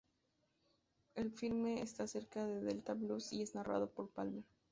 El 1.13 1.29
filme 1.31 1.83
es 1.83 1.99
acerca 1.99 2.43
del 2.47 2.65
Delta 2.65 2.95
blues 2.95 3.31
y 3.33 3.43
es 3.43 3.53
narrado 3.53 3.91
por 3.91 4.09
Palmer. 4.09 4.43